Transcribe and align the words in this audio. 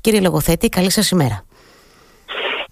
Κύριε 0.00 0.20
Λογοθέτη, 0.20 0.68
καλή 0.68 0.90
σας 0.90 1.10
ημέρα. 1.10 1.44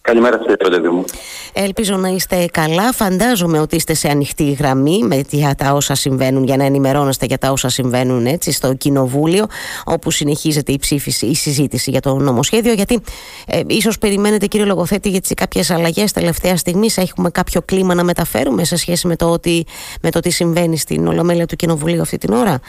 Καλημέρα 0.01 0.39
κύριε 0.39 0.57
Παντελή 0.57 0.91
μου. 0.91 1.05
Ελπίζω 1.53 1.97
να 1.97 2.09
είστε 2.09 2.47
καλά. 2.53 2.93
Φαντάζομαι 2.93 3.59
ότι 3.59 3.77
είστε 3.77 3.95
σε 3.95 4.09
ανοιχτή 4.09 4.53
γραμμή 4.53 5.03
με 5.03 5.25
για 5.31 5.55
τα 5.55 5.73
όσα 5.73 5.95
συμβαίνουν, 5.95 6.45
για 6.45 6.57
να 6.57 6.65
ενημερώνεστε 6.65 7.27
για 7.27 7.39
τα 7.39 7.51
όσα 7.51 7.69
συμβαίνουν 7.69 8.27
έτσι, 8.27 8.53
στο 8.53 8.75
Κοινοβούλιο, 8.75 9.47
όπου 9.85 10.11
συνεχίζεται 10.11 10.73
η 10.73 10.79
ψήφιση, 10.79 11.27
η 11.27 11.35
συζήτηση 11.35 11.91
για 11.91 12.01
το 12.01 12.15
νομοσχέδιο. 12.15 12.73
Γιατί 12.73 13.01
ε, 13.47 13.61
ίσως 13.67 13.99
περιμένετε, 13.99 14.47
κύριε 14.47 14.67
Λογοθέτη, 14.67 15.09
για 15.09 15.21
κάποιες 15.37 15.71
αλλαγές 15.71 16.13
τελευταία 16.13 16.57
στιγμή. 16.57 16.89
Έχουμε 16.97 17.31
κάποιο 17.31 17.63
κλίμα 17.63 17.95
να 17.95 18.05
μεταφέρουμε 18.05 18.65
σε 18.65 18.77
σχέση 18.77 19.07
με 19.07 19.17
το, 19.17 19.31
ότι, 19.31 19.67
με 20.03 20.11
το 20.11 20.21
τι 20.21 20.31
συμβαίνει 20.31 20.79
στην 20.79 21.07
Ολομέλεια 21.07 21.47
του 21.47 21.57
Κοινοβουλίου 21.57 22.01
αυτή 22.01 22.19
την 22.19 22.33
ώρα; 22.33 22.61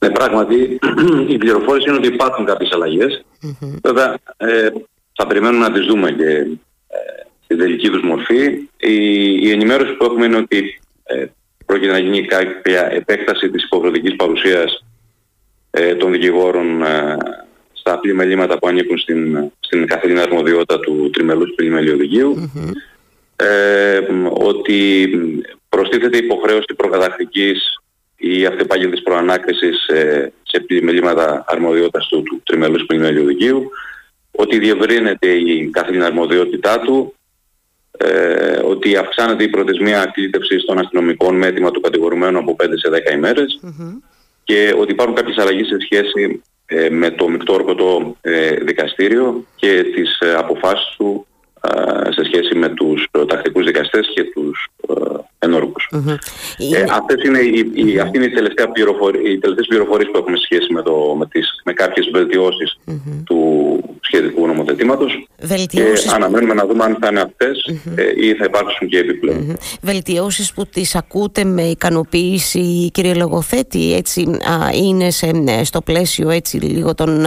Ναι, 0.00 0.10
πράγματι, 0.10 0.78
η 1.34 1.38
πληροφόρηση 1.38 1.88
είναι 1.88 1.98
ότι 1.98 2.08
υπάρχουν 2.08 2.44
κάποιες 2.44 2.70
Βέβαια, 3.82 4.18
ε, 4.36 4.68
θα 5.12 5.26
περιμένουμε 5.26 5.68
να 5.68 5.72
τις 5.72 5.86
δούμε 5.86 6.10
και 6.10 6.28
ε, 6.28 6.46
στη 7.44 7.56
τελική 7.56 7.90
τους 7.90 8.02
μορφή. 8.02 8.44
Η, 8.76 8.94
η 9.42 9.50
ενημέρωση 9.50 9.92
που 9.92 10.04
έχουμε 10.04 10.24
είναι 10.24 10.36
ότι 10.36 10.80
ε, 11.04 11.26
πρόκειται 11.66 11.92
να 11.92 11.98
γίνει 11.98 12.26
κάποια 12.26 12.92
επέκταση 12.92 13.50
της 13.50 13.64
υποχρεωτικής 13.64 14.16
παρουσίας 14.16 14.84
ε, 15.70 15.94
των 15.94 16.12
δικηγόρων 16.12 16.82
ε, 16.82 17.16
στα 17.72 17.98
πλημελήματα 17.98 18.58
που 18.58 18.68
ανήκουν 18.68 18.98
στην, 18.98 19.50
στην 19.60 19.86
καθημερινή 19.86 20.20
αρμοδιότητα 20.20 20.80
του 20.80 21.10
τριμελούς 21.12 21.54
πλημελιοδικείου. 21.56 22.50
Ε, 23.36 24.00
ότι 24.30 25.10
προστίθεται 25.68 26.16
υποχρέωση 26.16 26.74
προκαταρκτικής 26.76 27.80
ή 28.16 28.46
αυτεπάγγελτης 28.46 29.02
προανάκρισης 29.02 29.84
σε, 29.88 30.32
σε 30.42 30.60
πλημελήματα 30.60 31.44
αρμοδιότητας 31.46 32.06
του, 32.06 32.22
του 32.22 32.42
τριμελούς 32.44 32.86
πλημελιοδικείου 32.86 33.70
ότι 34.30 34.58
διευρύνεται 34.58 35.28
η 35.28 35.70
καθήλυνα 35.70 36.06
αρμοδιότητά 36.06 36.80
του, 36.80 37.14
ε, 37.98 38.58
ότι 38.64 38.96
αυξάνεται 38.96 39.44
η 39.44 39.48
προθεσμία 39.48 40.10
κλήτευσης 40.14 40.64
των 40.64 40.78
αστυνομικών 40.78 41.36
με 41.36 41.46
έτοιμα 41.46 41.70
του 41.70 41.80
κατηγορουμένου 41.80 42.38
από 42.38 42.56
5 42.58 42.76
σε 42.76 42.90
10 42.90 43.12
ημερες 43.12 43.60
και 44.44 44.74
ότι 44.78 44.92
υπάρχουν 44.92 45.14
κάποιες 45.14 45.38
αλλαγές 45.38 45.66
σε 45.66 45.76
σχέση 45.80 46.42
ε, 46.66 46.90
με 46.90 47.10
το 47.10 47.28
μεικτόρκωτο 47.28 48.16
ε, 48.20 48.54
δικαστήριο 48.54 49.44
και 49.56 49.84
τις 49.94 50.18
ε, 50.18 50.34
αποφάσεις 50.34 50.94
του 50.96 51.26
σε 52.10 52.24
σχέση 52.24 52.54
με 52.54 52.68
τους 52.68 53.08
τακτικούς 53.28 53.64
δικαστές 53.64 54.10
και 54.14 54.24
τους 54.24 54.68
ενόρκους. 55.38 55.90
Ε, 56.74 56.84
αυτές 56.90 57.22
είναι 57.24 57.38
οι, 57.38 57.70
οι, 57.74 57.98
αυτή 57.98 58.16
είναι 58.16 58.26
η 58.26 58.30
τελευταία 58.30 58.68
πληροφορία, 58.68 59.30
οι 59.30 59.38
τελευταίες 59.38 59.66
πληροφορίες 59.66 60.10
που 60.10 60.18
έχουμε 60.18 60.36
σχέση 60.36 60.72
με, 60.72 60.82
το, 60.82 61.14
με, 61.18 61.26
τις, 61.26 61.60
με 61.64 61.72
κάποιες 61.72 62.10
του 63.24 63.65
σχετικού 64.06 64.46
νομοθετήματος 64.46 65.28
Βελτιώσεις... 65.40 66.04
και 66.04 66.14
αναμένουμε 66.14 66.54
να 66.54 66.66
δούμε 66.66 66.84
αν 66.84 66.96
θα 67.00 67.08
είναι 67.10 67.32
ε, 67.94 68.26
ή 68.26 68.34
θα 68.34 68.44
υπάρξουν 68.44 68.88
και 68.88 68.98
επιπλέον. 68.98 69.50
Mm-hmm. 69.50 69.78
Βελτιώσεις 69.82 70.52
που 70.52 70.66
τις 70.66 70.94
ακούτε 70.94 71.44
με 71.44 71.62
ικανοποίηση 71.62 72.90
κύριε 72.92 73.14
Λογοθέτη 73.14 73.94
έτσι, 73.94 74.38
είναι 74.74 75.10
σε, 75.10 75.30
ε, 75.46 75.64
στο 75.64 75.80
πλαίσιο 75.80 76.30
έτσι, 76.30 76.56
λίγο 76.56 76.94
των 76.94 77.26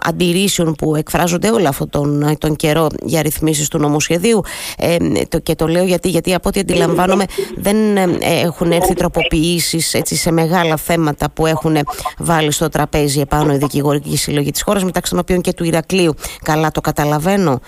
αντιρρήσεων 0.00 0.74
που 0.74 0.96
εκφράζονται 0.96 1.50
όλο 1.50 1.68
αυτόν 1.68 1.90
τον, 1.90 2.36
τον 2.38 2.56
καιρό 2.56 2.86
για 3.02 3.22
ρυθμίσεις 3.22 3.68
του 3.68 3.78
νομοσχεδίου 3.78 4.42
ε, 4.78 4.96
το, 5.28 5.38
και 5.38 5.54
το 5.54 5.66
λέω 5.66 5.84
γιατί, 5.84 6.08
γιατί 6.08 6.34
από 6.34 6.48
ό,τι 6.48 6.60
αντιλαμβάνομαι 6.60 7.24
δεν 7.56 7.96
ε, 7.96 8.18
έχουν 8.20 8.72
έρθει 8.72 8.94
τροποποιήσεις 8.94 9.94
έτσι, 9.94 10.16
σε 10.16 10.32
μεγάλα 10.32 10.76
θέματα 10.76 11.30
που 11.30 11.46
έχουν 11.46 11.76
βάλει 12.18 12.50
στο 12.50 12.68
τραπέζι 12.68 13.20
επάνω 13.20 13.54
η 13.54 13.56
δικηγορική 13.56 14.16
συλλογή 14.16 14.50
της 14.50 14.62
χώρας 14.62 14.84
μεταξύ 14.84 15.10
των 15.10 15.20
οποίων 15.20 15.40
και 15.40 15.52
του 15.52 15.64
Ηρακλείου. 15.64 16.13
Καλά 16.42 16.70
το 16.70 16.80
καταλαβαίνω. 16.80 17.60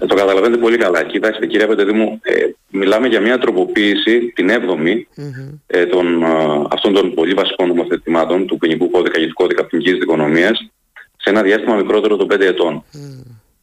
Ε, 0.00 0.06
το 0.06 0.14
καταλαβαίνετε 0.14 0.60
πολύ 0.60 0.76
καλά. 0.76 1.02
Κοιτάξτε 1.02 1.46
κύριε 1.46 1.66
Πεντεδήμου, 1.66 2.20
ε, 2.22 2.34
μιλάμε 2.70 3.08
για 3.08 3.20
μια 3.20 3.38
τροποποίηση 3.38 4.32
την 4.34 4.50
7η 4.50 5.22
ε, 5.66 5.86
των, 5.86 6.24
αυτών 6.70 6.92
των 6.94 7.14
πολύ 7.14 7.34
βασικών 7.34 7.68
νομοθετημάτων 7.68 8.46
του 8.46 8.56
ποινικού 8.58 8.90
κώδικα 8.90 9.18
και 9.18 9.26
του 9.26 9.34
κώδικα 9.34 9.64
ποινικής 9.64 9.98
δικονομίας 9.98 10.70
σε 11.16 11.30
ένα 11.30 11.42
διάστημα 11.42 11.74
μικρότερο 11.74 12.16
των 12.16 12.26
5 12.30 12.40
ετών. 12.40 12.84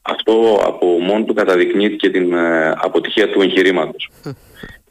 Αυτό 0.02 0.62
από 0.66 0.86
μόνο 0.88 1.26
του 1.26 1.34
καταδεικνύει 1.34 1.96
και 1.96 2.10
την 2.10 2.34
ε, 2.34 2.74
αποτυχία 2.78 3.30
του 3.30 3.42
εγχειρήματος. 3.42 4.10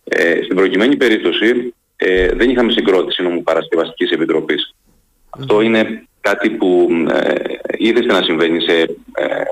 Ε, 0.04 0.40
στην 0.42 0.56
προκειμένη 0.56 0.96
περίπτωση 0.96 1.74
ε, 1.96 2.32
δεν 2.34 2.50
είχαμε 2.50 2.72
συγκρότηση 2.72 3.22
νομοπαρασκευαστικής 3.22 4.10
επιτροπής. 4.10 4.74
Αυτό 5.30 5.60
είναι 5.60 6.06
κάτι 6.28 6.50
που 6.50 6.88
ε, 7.10 7.34
είδεστε 7.78 8.12
να 8.12 8.22
συμβαίνει 8.22 8.60
σε 8.60 8.80
ε, 9.14 9.44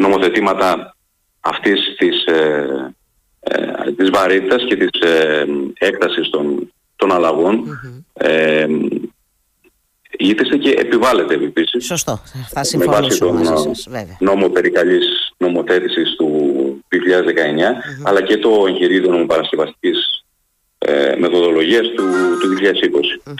νομοθετήματα 0.00 0.96
αυτής 1.40 1.94
της, 1.98 2.24
ε, 2.24 2.94
ε, 3.40 3.92
της 3.96 4.10
βαρύτητας 4.10 4.64
και 4.64 4.76
της 4.76 5.00
ε, 5.00 5.46
έκτασης 5.78 6.30
των, 6.30 6.72
των 6.96 7.12
αλλαγων 7.12 7.78
ηγήθησε 10.10 10.56
και 10.56 10.70
επιβάλλεται 10.70 11.34
επίσης. 11.34 11.84
Σωστό. 11.84 12.20
Θα 12.48 12.64
συμφωνήσω 12.64 13.32
μαζί 13.32 13.62
σας, 13.62 13.86
βέβαια. 13.88 14.16
νόμο 14.20 14.48
περί 14.48 14.70
καλής 14.70 15.32
νομοθέτησης 15.36 16.14
του 16.16 16.28
2019, 16.88 16.96
αλλά 18.02 18.22
και 18.22 18.38
το 18.38 18.64
εγχειρίδιο 18.68 19.10
νομοπαρασκευαστικής 19.10 20.24
ε, 20.78 21.14
μεθοδολογίας 21.18 21.86
του, 21.86 22.04
του 22.40 22.48
2020. 23.26 23.34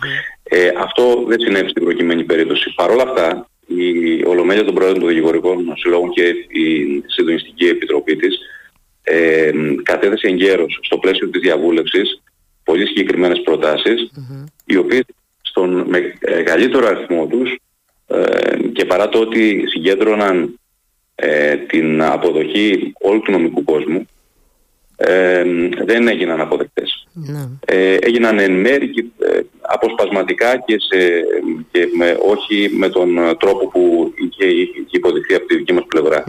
Ε, 0.52 0.70
αυτό 0.78 1.24
δεν 1.26 1.40
συνέβη 1.40 1.68
στην 1.68 1.84
προκειμένη 1.84 2.24
περίπτωση. 2.24 2.72
Παρ' 2.74 2.90
όλα 2.90 3.02
αυτά, 3.02 3.48
η 3.66 4.22
Ολομέλεια 4.26 4.64
των 4.64 4.74
Πρόεδρων 4.74 4.98
των 4.98 5.08
Δικηγορικών 5.08 5.72
Συλλόγων 5.76 6.10
και 6.10 6.24
η 6.48 7.02
Συντονιστική 7.06 7.64
Επιτροπή 7.66 8.16
της 8.16 8.38
ε, 9.02 9.50
κατέθεσε 9.82 10.26
εγκαίρως 10.26 10.78
στο 10.82 10.98
πλαίσιο 10.98 11.28
της 11.28 11.40
διαβούλευσης 11.40 12.22
πολύ 12.64 12.86
συγκεκριμένες 12.86 13.42
οι 14.64 14.76
οποίες 14.76 15.04
στον 15.40 15.86
μεγαλύτερο 16.20 16.86
αριθμό 16.86 17.26
τους 17.26 17.58
ε, 18.06 18.56
και 18.72 18.84
παρά 18.84 19.08
το 19.08 19.18
ότι 19.18 19.64
συγκέντρωναν 19.66 20.58
ε, 21.14 21.56
την 21.56 22.02
αποδοχή 22.02 22.92
όλου 23.00 23.20
του 23.20 23.32
νομικού 23.32 23.64
κόσμου 23.64 24.06
ε, 24.96 25.44
δεν 25.84 26.08
έγιναν 26.08 26.40
αποδεκτές. 26.40 27.06
Ναι. 27.12 27.48
έγιναν 28.00 28.38
εν 28.38 28.52
μέρη 28.52 28.88
και, 28.88 29.04
αποσπασματικά 29.72 30.56
και, 30.56 30.76
σε, 30.78 31.25
και 31.70 31.88
με, 31.97 32.19
όχι 32.20 32.70
με 32.72 32.88
τον 32.88 33.36
τρόπο 33.38 33.66
που 33.69 34.12
είχε, 34.16 34.47
είχε 34.50 34.84
υποδειχθεί 34.91 35.34
από 35.34 35.47
τη 35.47 35.56
δική 35.56 35.72
μας 35.72 35.84
πλευρα 35.88 36.25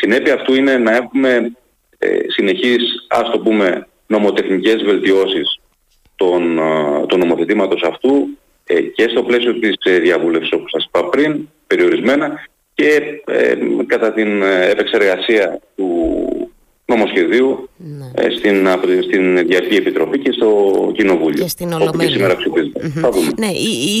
συνέπεια 0.00 0.34
αυτού 0.34 0.54
είναι 0.54 0.76
να 0.76 0.96
έχουμε 0.96 1.52
συνεχείς, 2.26 3.06
ας 3.08 3.30
το 3.30 3.38
πούμε, 3.38 3.88
νομοτεχνικές 4.06 4.82
βελτιώσεις 4.82 5.60
των, 6.16 6.58
των 7.06 7.18
νομοθετήματος 7.18 7.82
αυτού 7.82 8.28
ε, 8.66 8.80
και 8.80 9.08
στο 9.08 9.22
πλαίσιο 9.22 9.58
της 9.58 9.74
ε, 9.82 9.98
διαβούλευσης 9.98 10.52
όπως 10.52 10.70
σας 10.70 10.84
είπα 10.84 11.08
πριν, 11.08 11.48
περιορισμένα 11.66 12.44
και 12.74 13.22
ε, 13.24 13.54
κατά 13.86 14.12
την 14.12 14.42
επεξεργασία 14.42 15.60
του 15.76 16.20
νομοσχεδίου 16.84 17.68
ναι. 17.76 17.99
ε, 17.99 17.99
στην, 18.38 18.68
στην 19.02 19.46
Διαρκή 19.46 19.74
Επιτροπή 19.74 20.18
και 20.18 20.32
στο 20.32 20.46
Κοινοβούλιο. 20.94 21.42
Και 21.42 21.48
στην 21.48 21.72
Ολομέλεια. 21.72 22.36
Ναι, 23.38 23.50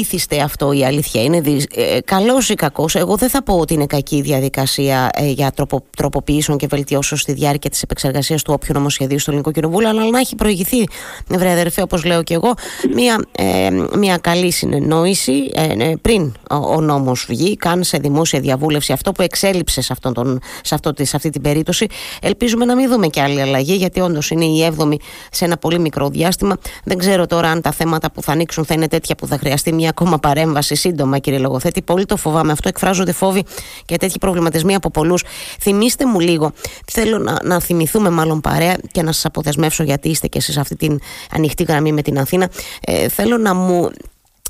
ήθιστε 0.00 0.40
αυτό 0.40 0.72
η 0.72 0.84
αλήθεια. 0.84 1.22
Είναι 1.22 1.40
δι... 1.40 1.66
ε, 1.74 1.98
καλός 2.04 2.48
ή 2.48 2.54
κακός. 2.54 2.94
Εγώ 2.94 3.16
δεν 3.16 3.28
θα 3.28 3.42
πω 3.42 3.54
ότι 3.54 3.74
είναι 3.74 3.86
κακή 3.86 4.16
η 4.16 4.20
διαδικασία 4.20 5.10
ε, 5.14 5.30
για 5.30 5.52
τροπο, 5.56 5.84
τροποποιήσεων 5.96 6.58
και 6.58 6.66
βελτιώσεων 6.66 7.20
στη 7.20 7.32
διάρκεια 7.32 7.70
της 7.70 7.82
επεξεργασίας 7.82 8.42
του 8.42 8.52
όποιου 8.54 8.74
νομοσχεδίου 8.74 9.18
στο 9.18 9.30
Ελληνικό 9.30 9.52
Κοινοβούλιο, 9.52 9.88
αλλά 9.88 10.10
να 10.10 10.18
έχει 10.18 10.34
προηγηθεί, 10.34 10.84
βρε 11.28 11.50
αδερφέ, 11.50 11.82
όπως 11.82 12.04
λέω 12.04 12.22
και 12.22 12.34
εγώ, 12.34 12.54
μια, 12.94 13.24
ε, 13.36 13.68
μια 13.98 14.16
καλή 14.16 14.50
συνεννόηση 14.50 15.50
ε, 15.54 15.74
ναι, 15.74 15.96
πριν 15.96 16.32
ο, 16.50 16.56
ο 16.56 16.80
νόμος 16.80 17.24
βγει, 17.28 17.56
καν 17.56 17.84
σε 17.84 17.98
δημόσια 17.98 18.40
διαβούλευση. 18.40 18.92
Αυτό 18.92 19.12
που 19.12 19.22
εξέλιψε 19.22 19.80
σε, 19.82 19.92
αυτόν 19.92 20.14
τον, 20.14 20.40
σε, 20.62 20.74
αυτό, 20.74 20.92
σε 21.00 21.16
αυτή 21.16 21.30
την 21.30 21.42
περίπτωση, 21.42 21.86
ελπίζουμε 22.22 22.64
να 22.64 22.74
μην 22.74 22.88
δούμε 22.88 23.06
και 23.06 23.20
άλλη 23.20 23.40
αλλαγή, 23.40 23.74
γιατί 23.74 23.99
όντως 24.00 24.30
είναι 24.30 24.44
η 24.44 24.72
7η 24.78 24.94
σε 25.30 25.44
ένα 25.44 25.56
πολύ 25.56 25.78
μικρό 25.78 26.08
διάστημα. 26.08 26.56
Δεν 26.84 26.98
ξέρω 26.98 27.26
τώρα 27.26 27.50
αν 27.50 27.60
τα 27.60 27.72
θέματα 27.72 28.10
που 28.10 28.22
θα 28.22 28.32
ανοίξουν 28.32 28.64
θα 28.64 28.74
είναι 28.74 28.88
τέτοια 28.88 29.14
που 29.14 29.26
θα 29.26 29.38
χρειαστεί 29.38 29.72
μια 29.72 29.88
ακόμα 29.88 30.18
παρέμβαση 30.18 30.74
σύντομα, 30.74 31.18
κύριε 31.18 31.38
Λογοθέτη. 31.38 31.82
Πολύ 31.82 32.04
το 32.04 32.16
φοβάμαι 32.16 32.52
αυτό. 32.52 32.68
Εκφράζονται 32.68 33.12
φόβοι 33.12 33.44
και 33.84 33.96
τέτοιοι 33.96 34.18
προβληματισμοί 34.18 34.74
από 34.74 34.90
πολλούς. 34.90 35.24
Θυμήστε 35.60 36.06
μου 36.06 36.20
λίγο, 36.20 36.52
θέλω 36.92 37.18
να, 37.18 37.36
να 37.42 37.60
θυμηθούμε 37.60 38.10
μάλλον 38.10 38.40
παρέα 38.40 38.76
και 38.92 39.02
να 39.02 39.12
σας 39.12 39.24
αποδεσμεύσω 39.24 39.82
γιατί 39.82 40.08
είστε 40.08 40.26
και 40.26 40.38
εσείς 40.38 40.56
αυτή 40.56 40.76
την 40.76 41.00
ανοιχτή 41.30 41.62
γραμμή 41.62 41.92
με 41.92 42.02
την 42.02 42.18
Αθήνα. 42.18 42.50
Ε, 42.80 43.08
θέλω 43.08 43.36
να 43.36 43.54
μου 43.54 43.90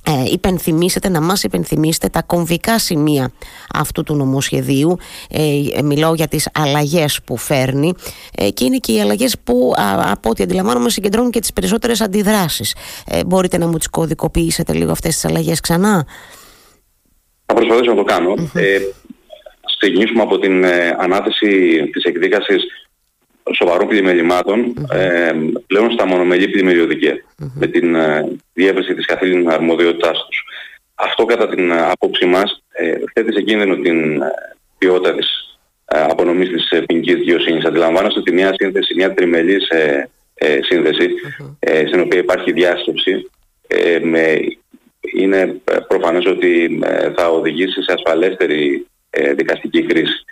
ε, 0.06 0.30
υπενθυμίσετε, 0.32 1.08
να 1.08 1.20
μας 1.20 1.42
υπενθυμίσετε 1.42 2.08
τα 2.08 2.22
κομβικά 2.22 2.78
σημεία 2.78 3.32
αυτού 3.74 4.02
του 4.02 4.14
νομοσχεδίου. 4.14 4.96
Ε, 5.30 5.42
ε 5.74 5.82
μιλάω 5.82 6.14
για 6.14 6.28
τις 6.28 6.48
αλλαγές 6.54 7.20
που 7.24 7.36
φέρνει. 7.36 7.92
Ε, 8.36 8.50
και 8.50 8.64
είναι 8.64 8.76
και 8.76 8.92
οι 8.92 9.00
αλλαγές 9.00 9.36
που 9.44 9.74
από 10.10 10.30
ό,τι 10.30 10.42
αντιλαμβάνομαι 10.42 10.90
συγκεντρώνουν 10.90 11.30
και 11.30 11.40
τις 11.40 11.52
περισσότερες 11.52 12.00
αντιδράσεις. 12.00 12.76
Ε, 13.06 13.24
μπορείτε 13.24 13.58
να 13.58 13.66
μου 13.66 13.78
τις 13.78 13.88
κωδικοποιήσετε 13.88 14.72
λίγο 14.72 14.90
αυτές 14.90 15.14
τις 15.14 15.24
αλλαγές 15.24 15.60
ξανά; 15.60 16.06
Θα 17.46 17.54
προσπαθήσω 17.54 17.90
να 17.90 17.96
το 17.96 18.04
κάνω. 18.04 18.34
Ε, 18.54 18.78
ξεκινήσουμε 19.78 20.22
από 20.22 20.38
την 20.38 20.64
ε, 20.64 20.96
ανάθεση 20.98 21.82
της 21.92 22.04
εκδίκασης 22.04 22.62
σοβαρών 23.54 23.88
πλημελημάτων 23.88 24.74
ε, 24.92 25.32
πλέον 25.66 25.90
στα 25.90 26.06
μονομελή 26.06 26.62
με 27.54 27.66
την 27.66 27.94
ε, 27.94 28.28
διεύρυνση 28.52 28.94
της 28.94 29.06
καθήλυνης 29.06 29.54
αρμοδιότητάς 29.54 30.26
τους. 30.28 30.44
Αυτό 30.94 31.24
κατά 31.24 31.48
την 31.48 31.72
άποψή 31.72 32.26
μας 32.26 32.62
ε, 32.72 32.94
θέτει 33.14 33.32
σε 33.32 33.42
κίνδυνο 33.42 33.76
την 33.76 34.22
ε, 34.22 34.30
ποιότητα 34.78 35.14
της 35.14 35.58
ε, 35.84 36.00
απονομής 36.02 36.48
της 36.48 36.70
ε, 36.70 36.80
ποινικής 36.80 37.14
δικαιοσύνης. 37.14 37.64
Αντιλαμβάνεστε 37.64 38.18
ότι 38.18 38.32
μια 38.32 38.54
σύνθεση, 38.58 38.94
μια 38.94 39.14
τριμελής 39.14 39.68
ε, 39.68 40.10
ε, 40.34 40.58
σύνθεση, 40.62 41.10
ε, 41.58 41.86
στην 41.86 42.00
οποία 42.00 42.18
υπάρχει 42.18 42.52
διάσκεψη, 42.52 43.30
με, 44.02 44.38
είναι 45.14 45.60
προφανές 45.88 46.24
ότι 46.26 46.80
θα 47.16 47.28
οδηγήσει 47.28 47.82
σε 47.82 47.92
ασφαλέστερη 47.92 48.86
δικαστική 49.34 49.82
κρίση. 49.82 50.24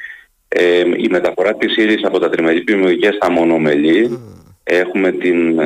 Η 0.97 1.09
μεταφορά 1.11 1.55
της 1.55 1.77
ήρης 1.77 2.05
από 2.05 2.19
τα 2.19 2.29
τριμελή 2.29 2.61
πλημμυρικές 2.61 3.15
στα 3.15 3.31
μονομελή 3.31 4.19
έχουμε 4.65 5.13
την 5.13 5.61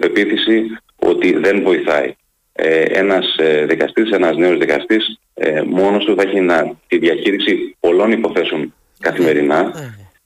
πεποίθηση 0.00 0.62
ότι 0.96 1.38
δεν 1.38 1.62
βοηθάει. 1.62 2.14
Ε, 2.52 2.82
ένας 2.82 3.36
ε, 3.38 3.64
δικαστής, 3.64 4.10
ένας 4.10 4.36
νέος 4.36 4.58
δικαστής 4.58 5.18
ε, 5.34 5.62
μόνος 5.66 6.04
του 6.04 6.14
θα 6.16 6.22
έχει 6.22 6.40
να, 6.40 6.72
τη 6.86 6.98
διαχείριση 6.98 7.76
πολλών 7.80 8.12
υποθέσεων 8.12 8.74
καθημερινά. 8.98 9.72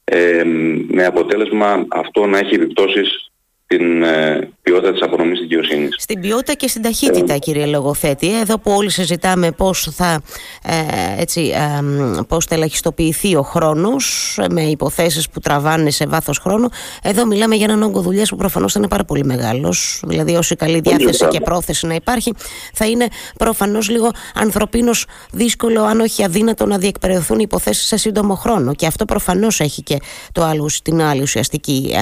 Ε, 0.05 0.45
με 0.89 1.05
αποτέλεσμα 1.05 1.87
αυτό 1.89 2.27
να 2.27 2.39
έχει 2.39 2.55
επιπτώσεις 2.55 3.32
στην 3.73 4.03
ε, 4.03 4.49
ποιότητα 4.63 4.93
της 4.93 5.03
απονομής 5.03 5.41
δικαιοσύνης. 5.41 5.95
Στην 5.99 6.21
ποιότητα 6.21 6.53
και 6.55 6.69
στην 6.69 6.83
ταχύτητα, 6.83 7.35
ε, 7.35 7.39
κύριε 7.39 7.67
Λογοθέτη. 7.67 8.41
Εδώ 8.41 8.59
που 8.59 8.71
όλοι 8.71 8.91
συζητάμε 8.91 9.51
πώς 9.51 9.89
θα, 9.93 10.21
ε, 10.65 11.21
έτσι, 11.21 11.41
ε, 11.41 11.83
πώς 12.29 12.45
θα 12.45 12.55
ελαχιστοποιηθεί 12.55 13.37
ο 13.37 13.43
χρόνος 13.43 14.39
με 14.51 14.63
υποθέσεις 14.63 15.29
που 15.29 15.41
τραβάνε 15.41 15.91
σε 15.91 16.07
βάθος 16.07 16.39
χρόνου. 16.39 16.69
Εδώ 17.03 17.27
μιλάμε 17.27 17.55
για 17.55 17.65
έναν 17.65 17.83
όγκο 17.83 18.01
δουλειάς 18.01 18.29
που 18.29 18.37
προφανώς 18.37 18.73
θα 18.73 18.79
είναι 18.79 18.89
πάρα 18.89 19.05
πολύ 19.05 19.25
μεγάλος. 19.25 20.03
Δηλαδή 20.07 20.35
όση 20.35 20.57
καλή 20.57 20.81
διάθεση 20.81 21.29
και 21.29 21.41
πρόθεση 21.41 21.87
να 21.87 21.95
υπάρχει 21.95 22.33
θα 22.75 22.87
είναι 22.87 23.07
προφανώς 23.39 23.89
λίγο 23.89 24.11
ανθρωπίνως 24.35 25.07
δύσκολο 25.33 25.83
αν 25.83 26.01
όχι 26.01 26.25
αδύνατο 26.25 26.67
να 26.67 26.79
διεκπαιρεωθούν 26.79 27.39
οι 27.39 27.43
υποθέσεις 27.45 27.87
σε 27.87 27.97
σύντομο 27.97 28.35
χρόνο. 28.35 28.75
Και 28.75 28.87
αυτό 28.87 29.05
προφανώς 29.05 29.61
έχει 29.61 29.83
και 29.83 29.97
το 30.33 30.43
άλλο, 30.45 30.71
την 30.83 31.03
άλλη 31.03 31.23
ουσιαστική, 31.23 31.95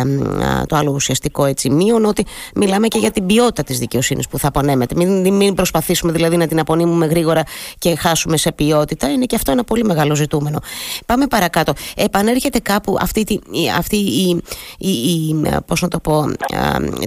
το 0.66 0.76
άλλο 0.76 0.90
ουσιαστικό 0.90 1.44
έτσι, 1.44 1.59
μείον 1.68 2.04
ότι 2.04 2.26
μιλάμε 2.54 2.88
και 2.88 2.98
για 2.98 3.10
την 3.10 3.26
ποιότητα 3.26 3.62
της 3.62 3.78
δικαιοσύνης 3.78 4.28
που 4.28 4.38
θα 4.38 4.48
απονέμεται. 4.48 4.94
Μην, 4.94 5.34
μην 5.34 5.54
προσπαθήσουμε 5.54 6.12
δηλαδή 6.12 6.36
να 6.36 6.46
την 6.46 6.58
απονείμουμε 6.58 7.06
γρήγορα 7.06 7.42
και 7.78 7.94
χάσουμε 7.96 8.36
σε 8.36 8.52
ποιότητα. 8.52 9.10
Είναι 9.10 9.24
και 9.24 9.36
αυτό 9.36 9.50
ένα 9.50 9.64
πολύ 9.64 9.84
μεγάλο 9.84 10.14
ζητούμενο. 10.14 10.58
Πάμε 11.06 11.26
παρακάτω. 11.26 11.72
Επανέρχεται 11.96 12.58
κάπου 12.58 12.96
αυτή, 13.00 13.24
τη, 13.24 13.38
αυτή 13.76 13.96
η, 13.96 14.42
η, 14.78 14.90
η 14.90 15.36
πώς 15.66 15.82
να 15.82 15.88
το 15.88 15.98
πω, 16.00 16.24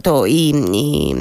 το, 0.02 0.24
η, 0.26 0.48
η, 0.72 1.16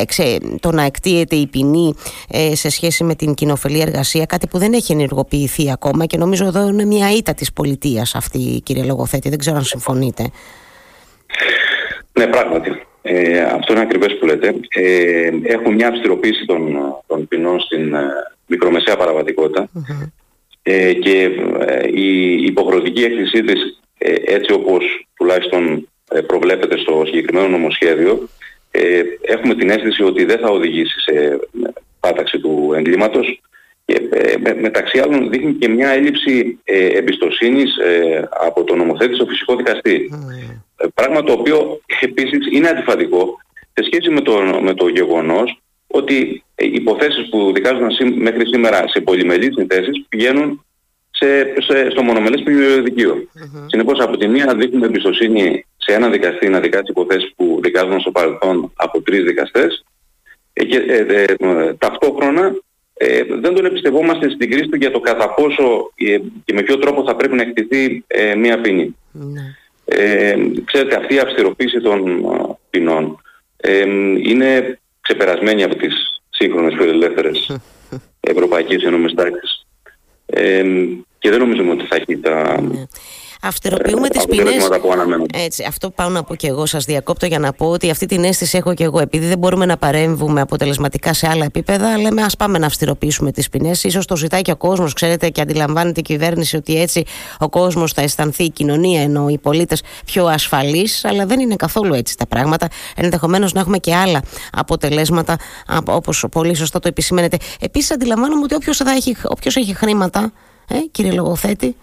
εξε, 0.00 0.38
το 0.60 0.72
να 0.72 0.82
εκτίεται 0.82 1.36
η 1.36 1.46
ποινή 1.46 1.94
ε, 2.28 2.54
σε 2.54 2.68
σχέση 2.68 3.04
με 3.04 3.14
την 3.14 3.34
κοινοφελή 3.34 3.80
εργασία, 3.80 4.26
κάτι 4.26 4.46
που 4.46 4.58
δεν 4.58 4.72
έχει 4.72 4.92
ενεργοποιηθεί 4.92 5.70
ακόμα 5.70 6.06
και 6.06 6.16
νομίζω 6.16 6.44
εδώ 6.46 6.68
είναι 6.68 6.84
μια 6.84 7.12
ήττα 7.12 7.34
της 7.34 7.52
πολιτείας 7.52 8.14
αυτή 8.14 8.60
κύριε 8.64 8.84
Λογοθέτη. 8.84 9.28
Δεν 9.28 9.38
ξέρω 9.38 9.56
αν 9.56 9.64
συμφωνείτε. 9.64 10.30
Ναι, 12.18 12.26
πράγματι. 12.26 12.86
Ε, 13.02 13.42
αυτό 13.42 13.72
είναι 13.72 13.82
ακριβές 13.82 14.18
που 14.18 14.26
λέτε. 14.26 14.54
Ε, 14.68 15.30
έχουμε 15.42 15.74
μια 15.74 15.88
αυστηροποίηση 15.88 16.44
των, 16.44 16.76
των 17.06 17.28
ποινών 17.28 17.60
στην 17.60 17.94
ε, 17.94 18.08
μικρομεσαία 18.46 18.96
ε, 20.68 20.92
και 20.92 21.30
ε, 21.66 21.88
η 21.92 22.42
υποχρεωτική 22.42 23.02
έκθεσή 23.02 23.42
της 23.42 23.80
ε, 23.98 24.14
έτσι 24.24 24.52
όπως 24.52 25.06
τουλάχιστον 25.14 25.88
προβλέπεται 26.26 26.78
στο 26.78 27.02
συγκεκριμένο 27.06 27.48
νομοσχέδιο 27.48 28.28
έχουμε 29.20 29.54
την 29.54 29.70
αίσθηση 29.70 30.02
ότι 30.02 30.24
δεν 30.24 30.38
θα 30.38 30.48
οδηγήσει 30.48 31.00
σε 31.00 31.38
πάταξη 32.00 32.38
του 32.38 32.72
εγκλήματος 32.76 33.40
και 33.84 34.00
μεταξύ 34.60 34.98
άλλων 34.98 35.30
δείχνει 35.30 35.52
και 35.52 35.68
μια 35.68 35.88
έλλειψη 35.88 36.58
εμπιστοσύνης 36.94 37.74
από 38.30 38.64
τον 38.64 38.78
νομοθέτη 38.78 39.14
στο 39.14 39.26
φυσικό 39.26 39.56
δικαστή. 39.56 40.10
Ε, 40.12 40.60
πράγμα 40.94 41.22
το 41.22 41.32
οποίο 41.32 41.80
επίσης 42.00 42.46
είναι 42.50 42.68
αντιφατικό 42.68 43.36
σε 43.72 43.84
σχέση 43.84 44.10
με 44.10 44.20
το, 44.20 44.32
με 44.62 44.74
το 44.74 44.88
γεγονός 44.88 45.60
ότι 45.86 46.44
οι 46.56 46.70
υποθέσεις 46.72 47.28
που 47.28 47.52
δικάζονταν 47.52 48.14
μέχρι 48.14 48.46
σήμερα 48.46 48.88
σε 48.88 49.00
πολυμελείς 49.00 49.54
συνθέσεις 49.54 50.04
πηγαίνουν 50.08 50.64
σε, 51.10 51.54
σε, 51.58 51.90
στο 51.90 52.02
μονομελές 52.02 52.42
δικείο. 52.82 53.14
Mm-hmm. 53.14 53.64
Συνεπώς 53.66 54.00
από 54.00 54.16
τη 54.16 54.28
μία 54.28 54.54
δείχνουμε 54.56 54.86
εμπιστοσύνη 54.86 55.66
σε 55.76 55.92
ένα 55.92 56.08
δικαστή 56.08 56.48
να 56.48 56.60
δικάσει 56.60 56.90
υποθέσεις 56.90 57.32
που 57.36 57.60
δικάζονταν 57.62 58.00
στο 58.00 58.10
παρελθόν 58.10 58.72
από 58.76 59.02
τρεις 59.02 59.24
δικαστές 59.24 59.84
ε, 60.52 60.64
και 60.64 60.76
ε, 60.76 61.24
ταυτόχρονα 61.78 62.54
δεν 63.40 63.54
τον 63.54 63.64
εμπιστευόμαστε 63.64 64.30
στην 64.30 64.50
κρίση 64.50 64.68
του 64.68 64.76
για 64.76 64.90
το 64.90 65.00
κατά 65.00 65.34
πόσο 65.34 65.92
και 66.44 66.52
με 66.52 66.62
ποιο 66.62 66.78
τρόπο 66.78 67.04
θα 67.04 67.16
πρέπει 67.16 67.34
να 67.34 67.42
εκτιθεί 67.42 68.04
μία 68.36 68.60
ποινή. 68.60 68.96
Mm-hmm. 69.14 69.65
Ε, 69.88 70.36
ξέρετε, 70.64 70.96
αυτή 70.96 71.14
η 71.14 71.18
αυστηροποίηση 71.18 71.80
των 71.80 72.26
ποινών 72.70 73.20
ε, 73.56 73.80
είναι 74.22 74.78
ξεπερασμένη 75.00 75.62
από 75.62 75.74
τις 75.74 76.22
σύγχρονες 76.28 76.74
φιλελεύθερες 76.78 77.56
ευρωπαϊκές 78.20 78.82
ενόμες 78.82 79.14
τάξεις. 79.14 79.66
Ε, 80.26 80.64
και 81.18 81.30
δεν 81.30 81.38
νομίζουμε 81.38 81.70
ότι 81.70 81.86
θα 81.86 81.96
έχει 81.96 82.18
τα, 82.18 82.60
ναι. 82.60 82.86
Αυστηροποιούμε 83.42 84.08
τις 84.08 84.24
ποινές. 84.24 84.68
Έτσι, 85.34 85.64
αυτό 85.68 85.90
πάω 85.90 86.08
να 86.08 86.22
πω 86.22 86.34
και 86.34 86.46
εγώ. 86.46 86.66
Σας 86.66 86.84
διακόπτω 86.84 87.26
για 87.26 87.38
να 87.38 87.52
πω 87.52 87.66
ότι 87.66 87.90
αυτή 87.90 88.06
την 88.06 88.24
αίσθηση 88.24 88.56
έχω 88.56 88.74
και 88.74 88.84
εγώ. 88.84 89.00
Επειδή 89.00 89.26
δεν 89.26 89.38
μπορούμε 89.38 89.66
να 89.66 89.76
παρέμβουμε 89.76 90.40
αποτελεσματικά 90.40 91.12
σε 91.12 91.28
άλλα 91.28 91.44
επίπεδα, 91.44 91.98
λέμε 91.98 92.22
ας 92.22 92.36
πάμε 92.36 92.58
να 92.58 92.66
αυστηροποιήσουμε 92.66 93.32
τις 93.32 93.48
ποινές. 93.48 93.86
σω 93.90 94.00
το 94.04 94.16
ζητάει 94.16 94.42
και 94.42 94.50
ο 94.50 94.56
κόσμος, 94.56 94.92
ξέρετε, 94.92 95.28
και 95.28 95.40
αντιλαμβάνεται 95.40 96.00
η 96.00 96.02
κυβέρνηση 96.02 96.56
ότι 96.56 96.80
έτσι 96.80 97.04
ο 97.38 97.48
κόσμος 97.48 97.92
θα 97.92 98.02
αισθανθεί, 98.02 98.44
η 98.44 98.50
κοινωνία 98.50 99.02
ενώ 99.02 99.28
οι 99.28 99.38
πολίτες 99.38 99.82
πιο 100.04 100.26
ασφαλείς. 100.26 101.04
Αλλά 101.04 101.26
δεν 101.26 101.40
είναι 101.40 101.56
καθόλου 101.56 101.94
έτσι 101.94 102.16
τα 102.16 102.26
πράγματα. 102.26 102.68
Ενδεχομένως 102.96 103.52
να 103.52 103.60
έχουμε 103.60 103.78
και 103.78 103.94
άλλα 103.94 104.22
αποτελέσματα, 104.52 105.36
όπως 105.86 106.24
πολύ 106.30 106.54
σωστά 106.54 106.78
το 106.78 106.88
επισημαίνετε. 106.88 107.36
Επίσης, 107.60 107.90
αντιλαμβάνομαι 107.90 108.42
ότι 108.42 108.54
όποιος 108.54 108.80
έχει, 108.80 109.16
έχει 109.54 109.74
χρήματα, 109.74 110.32
ε, 110.68 110.78
κύριε 110.90 111.12
Λογοθέτη, 111.12 111.76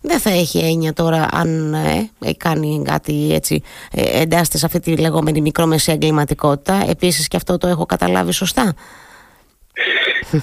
δεν 0.00 0.18
θα 0.18 0.30
έχει 0.30 0.58
έννοια 0.58 0.92
τώρα 0.92 1.28
αν 1.32 1.74
ε, 1.74 2.10
ε, 2.24 2.32
κάνει 2.36 2.82
κάτι 2.84 3.34
έτσι 3.34 3.62
ε, 3.92 4.20
εντάσσεται 4.22 4.58
σε 4.58 4.66
αυτή 4.66 4.80
τη 4.80 4.96
λεγόμενη 4.96 5.40
μικρόμεση 5.40 5.92
εγκληματικότητα. 5.92 6.84
Επίσης 6.88 7.28
και 7.28 7.36
αυτό 7.36 7.58
το 7.58 7.66
έχω 7.66 7.86
καταλάβει 7.86 8.32
σωστά. 8.32 8.74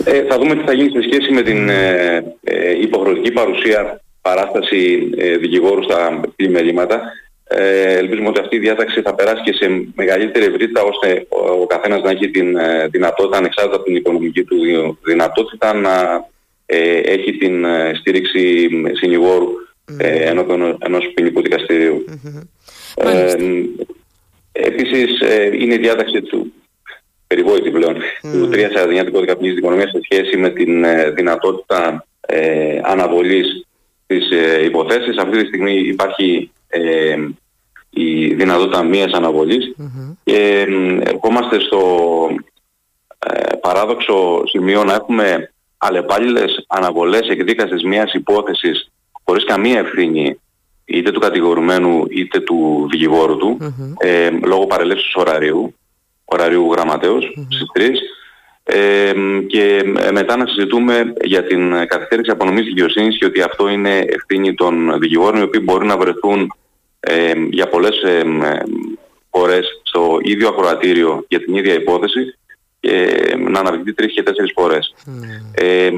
Ε, 0.05 0.25
θα 0.27 0.38
δούμε 0.38 0.55
τι 0.55 0.63
θα 0.65 0.74
γίνει 0.74 0.89
σε 0.89 1.01
σχέση 1.01 1.31
με 1.31 1.41
την 1.41 1.69
ε, 1.69 2.35
ε 2.43 2.79
υποχρεωτική 2.79 3.31
παρουσία 3.31 4.01
παράσταση 4.21 5.09
ε, 5.17 5.38
δικηγόρου 5.38 5.83
στα 5.83 6.21
πλημελήματα. 6.35 7.01
Ε, 7.47 7.97
ελπίζουμε 7.97 8.27
ότι 8.27 8.39
αυτή 8.39 8.55
η 8.55 8.59
διάταξη 8.59 9.01
θα 9.01 9.15
περάσει 9.15 9.43
και 9.43 9.53
σε 9.53 9.88
μεγαλύτερη 9.95 10.45
ευρύτητα 10.45 10.81
ώστε 10.81 11.25
ο, 11.29 11.62
ο 11.62 11.65
καθένας 11.65 12.01
να 12.01 12.09
έχει 12.09 12.29
την 12.31 12.57
δυνατότητα, 12.89 13.38
ανεξάρτητα 13.38 13.75
από 13.75 13.85
την 13.85 13.95
οικονομική 13.95 14.43
του 14.43 14.57
δυνατότητα, 15.03 15.74
να 15.74 16.25
ε, 16.65 17.00
έχει 17.00 17.38
την 17.38 17.65
ε, 17.65 17.91
στήριξη 18.00 18.69
συνηγόρου 18.93 19.48
ε, 19.98 20.29
ενώπιον 20.29 20.77
ενός 20.79 21.12
ποινικού 21.13 21.41
δικαστηρίου. 21.41 22.05
Ε, 22.95 23.36
επίσης 24.51 25.19
ε, 25.19 25.50
είναι 25.53 25.74
η 25.74 25.77
διάταξη 25.77 26.22
του 26.22 26.53
περιβόητη 27.27 27.69
πλέον 27.69 27.95
του 28.22 28.50
349 28.51 29.03
του 29.05 29.12
κώδικα 29.12 29.36
ποινής 29.36 29.53
δικονομίας 29.53 29.89
σε 29.89 30.00
σχέση 30.03 30.38
με 30.38 30.50
την 30.50 30.84
ε, 30.84 31.10
δυνατότητα 31.10 32.05
ε, 32.22 32.79
αναβολής 32.84 33.65
της 34.07 34.29
ε, 34.31 34.63
υποθέσης. 34.63 35.17
Αυτή 35.17 35.41
τη 35.41 35.48
στιγμή 35.48 35.74
υπάρχει 35.74 36.51
η 37.89 38.34
δυνατότητα 38.34 38.84
μίας 38.84 39.12
αναβολής. 39.12 39.75
Και 40.24 40.67
ερχόμαστε 41.03 41.60
στο 41.60 42.29
παράδοξο 43.62 44.43
σημείο 44.45 44.84
να 44.84 44.93
έχουμε 44.93 45.53
αλλεπάλληλες 45.86 46.65
αναβολές 46.68 47.30
εκδίκασης 47.30 47.84
μιας 47.84 48.13
υπόθεσης 48.13 48.92
χωρίς 49.24 49.44
καμία 49.44 49.80
ευθύνη 49.80 50.39
είτε 50.86 51.12
του 51.12 51.20
κατηγορουμένου 51.20 52.06
είτε 52.10 52.39
του 52.39 52.88
δικηγόρου 52.92 53.38
του 53.38 53.58
ε, 53.98 54.30
λόγω 54.44 54.65
παρελεύσεως 54.65 55.15
ωραρίου, 55.15 55.75
ωραρίου 56.25 56.72
γραμματέως 56.72 57.25
mm-hmm. 57.25 57.48
στις 57.50 57.65
3 57.74 57.92
ε, 58.68 59.13
και 59.48 59.84
μετά 60.12 60.36
να 60.38 60.46
συζητούμε 60.48 61.13
για 61.24 61.44
την 61.44 61.88
καθυστέρηση 61.88 62.32
απονομής 62.32 62.65
δικαιοσύνης 62.65 63.18
και 63.18 63.25
ότι 63.25 63.42
αυτό 63.42 63.68
είναι 63.70 63.98
ευθύνη 63.98 64.54
των 64.54 65.00
δικηγόρων 65.00 65.39
οι 65.39 65.44
οποίοι 65.44 65.62
μπορεί 65.63 65.86
να 65.86 65.98
βρεθούν 65.98 66.54
ε, 67.00 67.34
για 67.50 67.70
πολλές 67.70 68.01
ε, 68.01 68.24
φορές 69.32 69.82
στο 69.84 70.18
ίδιο 70.22 70.48
ακροατήριο 70.48 71.25
για 71.27 71.39
την 71.39 71.56
ίδια 71.56 71.74
υπόθεση 71.74 72.38
να 73.50 73.60
αναπτυχθεί 73.60 73.94
τρεις 73.94 74.13
και 74.13 74.24
τέσσερις 74.24 74.51
φορές. 74.56 74.96
Mm. 75.06 75.12
Ε, 75.54 75.89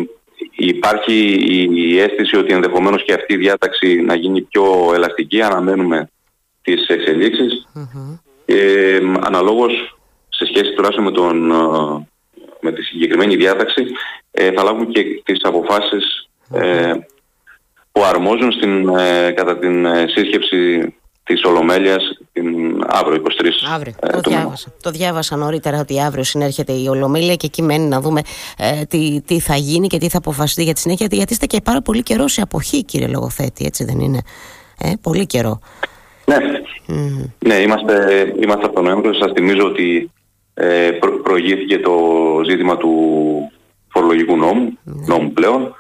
υπάρχει 0.56 1.14
η 1.72 2.00
αίσθηση 2.00 2.38
ότι 2.38 2.54
ενδεχομένως 2.54 3.04
και 3.04 3.14
αυτή 3.14 3.34
η 3.34 3.38
διάταξη 3.38 4.02
να 4.02 4.16
γίνει 4.16 4.42
πιο 4.42 4.92
ελαστική. 4.94 5.42
Αναμένουμε 5.42 6.10
τις 6.62 6.88
εξελίξεις. 6.88 7.68
Ε, 8.46 9.00
αναλόγως 9.20 9.98
σε 10.30 10.46
σχέση 10.46 10.74
τουλάχιστον 10.74 11.04
με, 11.04 11.12
τον, 11.12 11.48
με 12.60 12.72
τη 12.72 12.82
συγκεκριμένη 12.82 13.36
διάταξη 13.36 13.86
ε, 14.32 14.52
θα 14.52 14.64
λάβουμε 14.64 14.86
και 14.86 15.04
τις 15.26 15.40
αποφάσεις 15.44 16.30
ε, 16.54 16.94
που 17.92 18.04
αρμόζουν 18.04 18.52
στην, 18.52 18.90
ε, 18.98 19.32
κατά 19.32 19.58
την 19.58 19.86
ε, 19.86 20.06
σύσκεψη 20.08 20.94
της 21.28 21.44
Ολομέλειας 21.44 22.04
την 22.34 22.84
αύριο 22.88 23.22
23 23.24 23.46
Αύριο, 23.74 23.94
το, 24.22 24.30
διάβασα. 24.30 24.74
το 24.82 24.92
διάβασα 24.92 25.36
νωρίτερα 25.36 25.80
ότι 25.80 26.02
αύριο 26.02 26.24
συνέρχεται 26.24 26.74
η 26.74 26.88
Ολομέλεια 26.88 27.36
και 27.36 27.46
εκεί 27.46 27.62
μένει 27.62 27.88
να 27.88 28.02
δούμε 28.02 28.22
τι, 28.90 29.22
τι 29.26 29.40
θα 29.40 29.56
γίνει 29.56 29.88
και 29.88 29.98
τι 29.98 30.10
θα 30.10 30.18
αποφασιστεί 30.18 30.64
για 30.64 30.74
τη 30.74 30.80
συνέχεια. 30.80 31.08
Γιατί 31.12 31.34
είστε 31.34 31.46
και 31.46 31.62
πάρα 31.64 31.82
πολύ 31.82 32.04
καιρό 32.04 32.28
σε 32.28 32.42
αποχή 32.42 32.84
κύριε 32.84 33.08
Λογοθέτη 33.08 33.66
έτσι 33.66 33.84
δεν 33.84 34.00
είναι; 34.00 34.22
Ε, 34.82 34.92
πολύ 35.02 35.26
καιρό. 35.26 35.60
Ναι, 36.26 36.38
ναι 37.40 37.56
είμαστε, 37.56 38.34
είμαστε 38.42 38.66
από 38.66 38.76
τον 38.76 38.84
Νοέμβριο. 38.84 39.14
Σας 39.14 39.32
θυμίζω 39.36 39.66
ότι 39.66 40.12
ε, 40.54 40.90
προηγήθηκε 41.24 41.80
το 41.80 41.96
ζήτημα 42.50 42.78
του 42.78 42.92
φορολογικού 43.88 44.38
νόμου, 44.38 44.78
ναι. 44.84 45.06
νόμου 45.06 45.32
πλέον. 45.32 45.76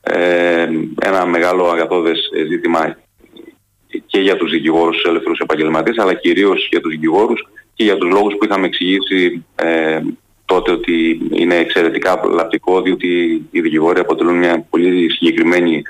Ε, 0.00 0.68
ένα 1.00 1.26
μεγάλο 1.26 1.68
αγαθόδες 1.68 2.18
ζήτημα 2.48 2.96
και 4.06 4.20
για 4.20 4.36
τους 4.36 4.50
δικηγόρους 4.50 4.96
τους 4.96 5.04
ελεύθερους 5.04 5.38
επαγγελματίες, 5.38 5.98
αλλά 5.98 6.14
κυρίως 6.14 6.68
για 6.70 6.80
τους 6.80 6.90
δικηγόρους 6.90 7.48
και 7.74 7.84
για 7.84 7.96
τους 7.96 8.10
λόγους 8.10 8.34
που 8.34 8.44
είχαμε 8.44 8.66
εξηγήσει 8.66 9.44
ε, 9.54 10.00
τότε 10.44 10.70
ότι 10.70 11.20
είναι 11.30 11.56
εξαιρετικά 11.56 12.20
λαπτικό, 12.32 12.80
διότι 12.80 13.42
οι 13.50 13.60
δικηγόροι 13.60 14.00
αποτελούν 14.00 14.38
μια 14.38 14.66
πολύ 14.70 15.10
συγκεκριμένη 15.10 15.82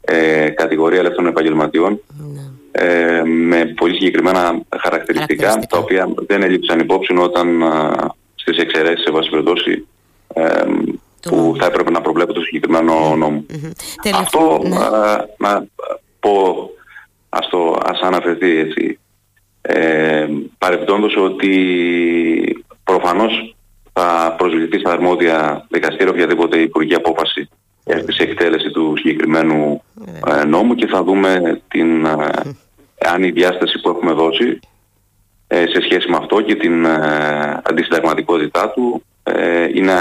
ε, 0.00 0.48
κατηγορία 0.48 0.98
ελεύθερων 0.98 1.26
επαγγελματιών 1.26 2.00
ναι. 2.32 2.40
ε, 2.70 3.22
με 3.24 3.74
πολύ 3.76 3.94
συγκεκριμένα 3.94 4.60
χαρακτηριστικά, 4.80 5.58
τα 5.68 5.78
οποία 5.78 6.08
δεν 6.26 6.42
έλειψαν 6.42 6.78
υπόψη 6.78 7.16
όταν 7.16 7.62
στις 8.34 8.56
εξαιρέσεις 8.56 9.04
σε 9.04 9.10
βάση 9.10 9.86
ε, 10.34 10.64
που 11.20 11.54
θα 11.58 11.66
έπρεπε 11.66 11.90
να 11.90 12.00
προβλέπει 12.00 12.32
το 12.32 12.40
συγκεκριμένο 12.40 13.16
νόμο. 13.16 13.44
Αυτό 14.14 14.60
ναι. 14.62 14.76
να 15.38 15.66
πω, 16.20 16.70
ας, 17.28 17.48
το, 17.48 17.76
ας 17.84 18.00
αναφερθεί 18.00 18.58
έτσι, 18.58 18.98
ε, 19.60 20.26
παρεπτόντως 20.58 21.16
ότι 21.16 22.64
προφανώς 22.84 23.56
θα 23.92 24.34
προσβληθεί 24.38 24.78
στα 24.78 24.90
αρμόδια 24.90 25.66
δικαστήρια 25.70 26.12
οποιαδήποτε 26.12 26.58
υπουργή 26.58 26.94
απόφαση 26.94 27.48
στη 28.08 28.22
εκτέλεση 28.22 28.70
του 28.70 28.94
συγκεκριμένου 28.96 29.82
ε, 30.26 30.44
νόμου 30.44 30.74
και 30.74 30.86
θα 30.86 31.02
δούμε 31.02 31.60
την, 31.68 32.04
ε, 32.04 32.28
αν 32.98 33.22
η 33.22 33.30
διάσταση 33.30 33.80
που 33.80 33.88
έχουμε 33.88 34.12
δώσει 34.12 34.58
ε, 35.46 35.66
σε 35.66 35.80
σχέση 35.82 36.10
με 36.10 36.16
αυτό 36.16 36.40
και 36.40 36.54
την 36.54 36.86
αντισυνταγματικότητά 37.62 38.70
του 38.70 39.02
ε, 39.17 39.17
είναι 39.74 39.92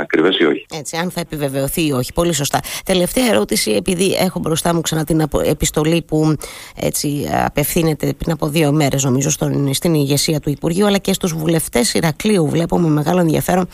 ακριβές 0.00 0.38
ή 0.38 0.44
όχι. 0.44 0.66
Έτσι, 0.74 0.96
αν 0.96 1.10
θα 1.10 1.20
επιβεβαιωθεί 1.20 1.86
ή 1.86 1.92
όχι. 1.92 2.12
Πολύ 2.12 2.32
σωστά. 2.32 2.60
Τελευταία 2.84 3.26
ερώτηση, 3.26 3.70
επειδή 3.70 4.16
έχω 4.18 4.38
μπροστά 4.38 4.74
μου 4.74 4.80
ξανά 4.80 5.04
την 5.04 5.28
επιστολή 5.44 6.02
που 6.02 6.36
έτσι 6.76 7.28
απευθύνεται 7.44 8.12
πριν 8.18 8.32
από 8.32 8.48
δύο 8.48 8.72
μέρες, 8.72 9.04
νομίζω, 9.04 9.30
στον, 9.30 9.74
στην 9.74 9.94
ηγεσία 9.94 10.40
του 10.40 10.50
Υπουργείου, 10.50 10.86
αλλά 10.86 10.98
και 10.98 11.12
στους 11.12 11.32
βουλευτές 11.32 11.94
Ηρακλείου. 11.94 12.48
Βλέπω 12.48 12.78
με 12.78 12.88
μεγάλο 12.88 13.20
ενδιαφέρον 13.20 13.68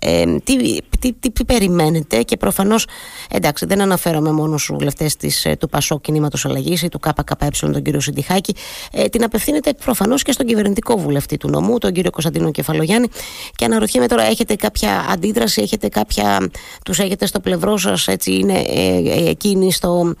ε, 0.00 0.24
τι, 0.44 0.78
τι, 0.98 1.30
τι, 1.30 1.44
περιμένετε 1.44 2.22
και 2.22 2.36
προφανώς, 2.36 2.86
εντάξει, 3.30 3.66
δεν 3.66 3.80
αναφέρομαι 3.80 4.32
μόνο 4.32 4.58
στους 4.58 4.76
βουλευτές 4.76 5.16
ε, 5.44 5.56
του 5.56 5.68
Πασό 5.68 6.00
Κινήματος 6.00 6.44
Αλλαγής 6.44 6.82
ή 6.82 6.88
του 6.88 6.98
ΚΚΕ, 6.98 7.48
τον 7.60 7.82
κύριο 7.82 8.00
Συντιχάκη. 8.00 8.54
Ε, 8.92 9.04
την 9.04 9.24
απευθύνεται 9.24 9.72
προφανώς 9.84 10.22
και 10.22 10.32
στον 10.32 10.46
κυβερνητικό 10.46 10.96
βουλευτή 10.96 11.36
του 11.36 11.48
νομού, 11.48 11.78
τον 11.78 11.92
κύριο 11.92 12.10
Κωνσταντίνο 12.10 12.50
Κεφαλογιάννη. 12.50 13.08
Και 13.56 13.64
αναρωτιέμαι 13.64 14.06
τώρα, 14.06 14.25
έχετε 14.30 14.54
κάποια 14.54 15.06
αντίδραση, 15.10 15.62
έχετε 15.62 15.88
κάποια, 15.88 16.50
τους 16.84 16.98
έχετε 16.98 17.26
στο 17.26 17.40
πλευρό 17.40 17.76
σας, 17.76 18.08
έτσι 18.08 18.32
είναι 18.32 18.58
ε, 18.58 18.96
ε 18.96 19.28
εκείνοι 19.28 19.72
στο, 19.72 20.14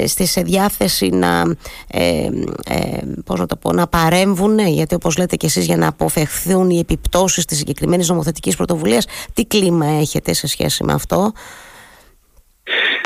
ε, 0.00 0.06
στη 0.06 0.42
διάθεση 0.42 1.08
να, 1.08 1.56
ε, 1.90 2.28
ε, 2.66 2.98
πώς 3.24 3.38
να, 3.38 3.46
το 3.46 3.56
πω, 3.56 3.72
να 3.72 3.86
παρέμβουν, 3.86 4.58
γιατί 4.58 4.94
όπως 4.94 5.16
λέτε 5.16 5.36
και 5.36 5.46
εσείς 5.46 5.66
για 5.66 5.76
να 5.76 5.88
αποφευχθούν 5.88 6.70
οι 6.70 6.78
επιπτώσεις 6.78 7.44
της 7.44 7.58
συγκεκριμένης 7.58 8.08
νομοθετικής 8.08 8.56
πρωτοβουλίας, 8.56 9.06
τι 9.34 9.44
κλίμα 9.44 9.86
έχετε 9.86 10.32
σε 10.32 10.46
σχέση 10.46 10.84
με 10.84 10.92
αυτό; 10.92 11.32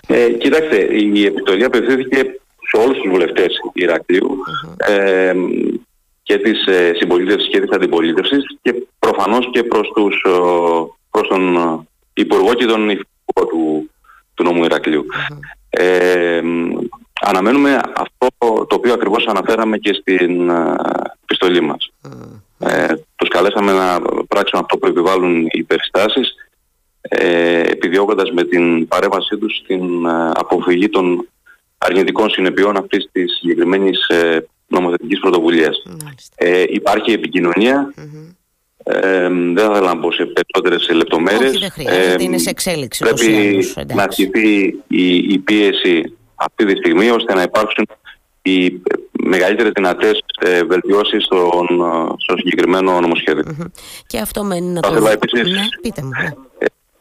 Ε, 0.06 0.28
κοιτάξτε, 0.28 0.76
η 0.96 1.24
επιστολή 1.24 1.64
απευθύνθηκε 1.64 2.18
σε 2.70 2.76
όλους 2.82 2.98
τους 2.98 3.10
βουλευτές 3.10 3.46
ε, 4.78 5.32
και 6.30 6.38
της 6.38 6.66
ε, 6.66 6.92
συμπολίτευσης 6.94 7.50
και 7.50 7.60
της 7.60 7.70
αντιπολίτευσης 7.70 8.44
και 8.62 8.74
προφανώς 8.98 9.50
και 9.52 9.62
προς, 9.62 9.92
τους, 9.94 10.24
προς 11.10 11.28
τον 11.28 11.42
Υπουργό 12.12 12.54
και 12.54 12.66
τον 12.66 12.90
Υφυπουργό 12.90 13.46
του, 13.48 13.90
του 14.34 14.44
νόμου 14.44 14.64
Ε, 15.70 16.40
αναμένουμε 17.20 17.80
αυτό 17.96 18.26
το 18.66 18.74
οποίο 18.74 18.92
ακριβώς 18.92 19.26
αναφέραμε 19.26 19.78
και 19.78 19.92
στην 19.92 20.50
επιστολή 21.22 21.60
μας. 21.60 21.92
Ε, 22.58 22.86
τους 23.16 23.28
καλέσαμε 23.28 23.72
να 23.72 24.00
πράξουν 24.28 24.58
αυτό 24.58 24.78
που 24.78 24.86
επιβάλλουν 24.86 25.46
οι 25.50 25.62
περιστάσεις 25.62 26.34
ε, 27.00 27.60
επιδιώκοντας 27.60 28.30
με 28.30 28.44
την 28.44 28.88
παρέμβασή 28.88 29.36
τους 29.36 29.62
την 29.66 30.08
αποφυγή 30.34 30.88
των 30.88 31.28
αρνητικών 31.78 32.30
συνεπειών 32.30 32.76
αυτής 32.76 33.08
της 33.12 33.36
συγκεκριμένης 33.40 34.08
ε, 34.08 34.46
νομοθετικής 34.70 35.20
πρωτοβουλίας. 35.20 35.82
Ε, 36.34 36.62
υπάρχει 36.68 37.12
Ε, 38.82 39.28
δεν 39.28 39.56
θα 39.56 39.70
ήθελα 39.70 39.80
να 39.80 39.94
μπω 39.94 40.12
σε 40.12 40.24
περισσότερες 40.24 40.88
λεπτομέρειες. 40.96 41.50
Όχι, 41.50 41.58
δεν 41.58 41.70
χρειάζεται, 41.70 42.22
είναι 42.22 42.38
σε 42.38 42.50
εξέλιξη. 42.50 43.04
Πρέπει 43.04 43.64
να 43.94 44.02
ασκηθεί 44.02 44.82
η, 44.86 45.16
η 45.16 45.38
πίεση 45.38 46.16
αυτή 46.34 46.64
τη 46.64 46.76
στιγμή 46.76 47.10
ώστε 47.10 47.34
να 47.34 47.42
υπάρξουν 47.42 47.86
οι 48.42 48.82
μεγαλύτερες 49.12 49.72
δυνατές 49.74 50.24
ε, 50.40 50.64
βελτιώσεις 50.64 51.24
στον, 51.24 51.66
στο 52.16 52.36
συγκεκριμένο 52.36 53.00
Και 54.06 54.18
αυτό 54.18 54.44
μένει 54.44 54.66
να 54.66 54.80
το... 54.80 55.00
Θα 55.00 55.10
επίσης 55.10 55.50
ναι, 55.50 55.62
πείτε 55.82 56.02
μου, 56.02 56.10
ναι. 56.22 56.28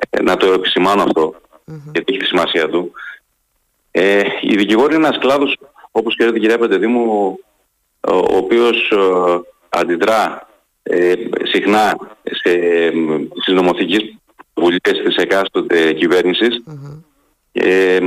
Ε, 0.09 0.21
να 0.21 0.37
το 0.37 0.51
επισημάνω 0.53 1.03
αυτό, 1.03 1.35
γιατί 1.65 2.13
έχει 2.13 2.19
τη 2.19 2.25
σημασία 2.25 2.69
του. 2.69 2.91
Ε, 3.91 4.21
οι 4.41 4.55
δικηγόροι 4.55 4.95
είναι 4.95 5.07
ένας 5.07 5.19
κλάδος, 5.19 5.57
όπως 5.91 6.15
ξέρετε 6.15 6.39
κυρία 6.39 6.57
Πεντεδήμου, 6.57 7.39
ο 8.01 8.35
οποίος 8.37 8.91
ε, 8.91 9.39
αντιδρά 9.69 10.47
ε, 10.83 11.13
συχνά 11.43 11.97
σε, 12.23 12.51
στις 13.41 13.53
νομοθετικές 13.53 14.15
βουλές 14.53 15.01
της 15.05 15.15
εκάστοτε 15.15 15.93
κυβέρνησης. 15.93 16.63
Ε, 17.51 17.99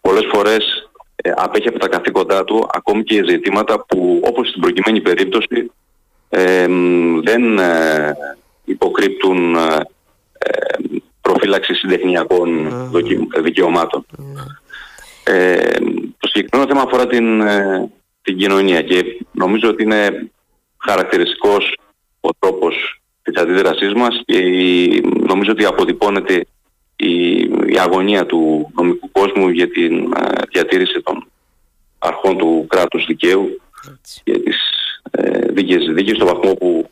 πολλές 0.00 0.26
φορές 0.32 0.90
ε, 1.16 1.32
απέχει 1.36 1.68
από 1.68 1.78
τα 1.78 1.88
καθήκοντά 1.88 2.44
του 2.44 2.66
ακόμη 2.72 3.04
και 3.04 3.24
ζητήματα 3.28 3.84
που 3.88 4.20
όπως 4.24 4.48
στην 4.48 4.60
προκειμένη 4.60 5.00
περίπτωση 5.00 5.70
ε, 6.28 6.66
δεν 7.22 7.58
ε, 7.58 8.16
υποκρύπτουν 8.64 9.56
προφύλαξη 11.20 11.74
συντεχνιακών 11.74 12.70
δικαιωμάτων. 13.42 14.06
το 16.18 16.28
συγκεκριμένο 16.28 16.68
θέμα 16.68 16.82
αφορά 16.82 17.06
την, 17.06 17.42
την 18.26 18.36
κοινωνία 18.36 18.82
και 18.82 19.04
νομίζω 19.32 19.68
ότι 19.68 19.82
είναι 19.82 20.30
χαρακτηριστικός 20.76 21.76
ο 22.20 22.28
τρόπος 22.38 23.00
της 23.22 23.42
αντίδρασής 23.42 23.92
μας 23.92 24.22
και 24.24 24.38
νομίζω 25.02 25.50
ότι 25.50 25.64
αποτυπώνεται 25.64 26.46
η, 26.96 27.36
η 27.66 27.78
αγωνία 27.78 28.26
του 28.26 28.72
νομικού 28.76 29.10
κόσμου 29.10 29.48
για 29.48 29.68
την 29.70 30.12
ε, 30.16 30.28
διατήρηση 30.52 31.00
των 31.02 31.26
αρχών 31.98 32.38
του 32.38 32.66
κράτους 32.68 33.06
δικαίου 33.06 33.60
και 34.24 34.38
τις 34.38 34.56
ε, 35.10 35.52
δίκαιες 35.52 35.92
δίκες 35.94 36.16
στο 36.16 36.26
βαθμό 36.26 36.54
που 36.54 36.90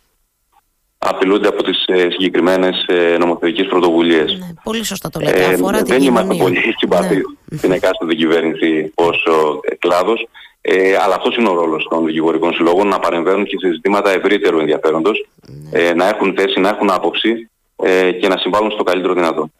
απειλούνται 0.98 1.48
από 1.48 1.62
τις 1.62 1.84
ε, 1.86 2.10
συγκεκριμένες 2.10 2.84
ε, 2.86 3.16
νομοθετικές 3.18 3.66
πρωτοβουλίες. 3.66 4.38
Ναι, 4.38 4.46
πολύ 4.62 4.84
σωστά 4.84 5.10
το 5.10 5.20
λέτε. 5.20 5.44
Αφορά 5.44 5.82
δεν 5.82 6.02
είμαστε 6.02 6.34
πολύ 6.34 6.58
συμπαθείς 6.78 7.22
ναι. 7.44 7.58
στην 7.58 7.72
εκάστοτε 7.72 8.14
κυβέρνηση 8.14 8.92
ως 8.94 9.26
ε, 9.62 9.74
κλάδος. 9.74 10.26
Ε, 10.66 10.96
αλλά 10.96 11.14
αυτός 11.14 11.36
είναι 11.36 11.48
ο 11.48 11.54
ρόλος 11.54 11.86
των 11.90 12.04
δικηγορικών 12.04 12.54
συλλόγων 12.54 12.88
να 12.88 12.98
παρεμβαίνουν 12.98 13.44
και 13.44 13.56
σε 13.60 13.72
ζητήματα 13.72 14.10
ευρύτερου 14.10 14.58
ενδιαφέροντος, 14.58 15.26
ναι. 15.46 15.80
ε, 15.80 15.94
να 15.94 16.08
έχουν 16.08 16.34
θέση, 16.36 16.60
να 16.60 16.68
έχουν 16.68 16.90
άποψη 16.90 17.50
ε, 17.76 18.12
και 18.12 18.28
να 18.28 18.36
συμβάλλουν 18.36 18.70
στο 18.70 18.82
καλύτερο 18.82 19.14
δυνατό. 19.14 19.50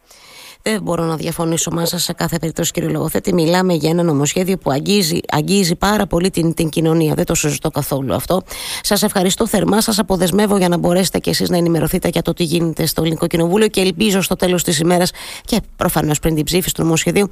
Δεν 0.67 0.81
μπορώ 0.81 1.03
να 1.03 1.15
διαφωνήσω 1.15 1.71
μαζί 1.71 1.97
σε 1.97 2.13
κάθε 2.13 2.37
περίπτωση, 2.37 2.71
κύριε 2.71 2.89
Λογοθέτη. 2.89 3.33
Μιλάμε 3.33 3.73
για 3.73 3.89
ένα 3.89 4.03
νομοσχέδιο 4.03 4.57
που 4.57 4.71
αγγίζει, 4.71 5.19
αγγίζει 5.29 5.75
πάρα 5.75 6.07
πολύ 6.07 6.29
την, 6.29 6.53
την 6.53 6.69
κοινωνία. 6.69 7.13
Δεν 7.13 7.25
το 7.25 7.35
συζητώ 7.35 7.69
καθόλου 7.69 8.13
αυτό. 8.13 8.41
Σας 8.81 9.03
ευχαριστώ 9.03 9.47
θερμά. 9.47 9.81
Σας 9.81 9.99
αποδεσμεύω 9.99 10.57
για 10.57 10.69
να 10.69 10.77
μπορέσετε 10.77 11.19
κι 11.19 11.29
εσείς 11.29 11.49
να 11.49 11.57
ενημερωθείτε 11.57 12.07
για 12.07 12.21
το 12.21 12.33
τι 12.33 12.43
γίνεται 12.43 12.85
στο 12.85 13.01
Ελληνικό 13.01 13.27
Κοινοβούλιο 13.27 13.67
και 13.67 13.81
ελπίζω 13.81 14.21
στο 14.21 14.35
τέλος 14.35 14.63
της 14.63 14.79
ημέρας 14.79 15.11
και 15.45 15.61
προφανώς 15.75 16.19
πριν 16.19 16.35
την 16.35 16.43
ψήφιση 16.43 16.73
του 16.73 16.83
νομοσχεδίου 16.83 17.29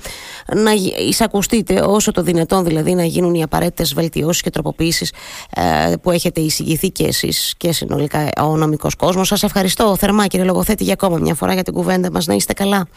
να 0.55 0.71
εισακουστείτε 1.07 1.81
όσο 1.81 2.11
το 2.11 2.21
δυνατόν 2.21 2.63
δηλαδή 2.63 2.93
να 2.93 3.03
γίνουν 3.03 3.33
οι 3.33 3.43
απαραίτητες 3.43 3.93
βελτιώσεις 3.93 4.41
και 4.41 4.49
τροποποιήσεις 4.49 5.13
ε, 5.55 5.93
που 6.01 6.11
έχετε 6.11 6.41
εισηγηθεί 6.41 6.89
και 6.89 7.05
εσείς 7.05 7.53
και 7.57 7.71
συνολικά 7.71 8.29
ο 8.41 8.57
νομικός 8.57 8.95
κόσμος. 8.95 9.27
Σας 9.27 9.43
ευχαριστώ 9.43 9.95
θερμά, 9.95 10.27
κύριε 10.27 10.45
Λογοθέτη, 10.45 10.83
για 10.83 10.93
ακόμα 10.93 11.17
μια 11.17 11.35
φορά 11.35 11.53
για 11.53 11.63
την 11.63 11.73
κουβέντα 11.73 12.11
μας. 12.11 12.27
Να 12.27 12.33
είστε 12.33 12.53
καλά. 12.53 12.87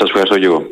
Σας 0.00 0.08
ευχαριστώ 0.08 0.38
και 0.38 0.44
εγώ. 0.46 0.70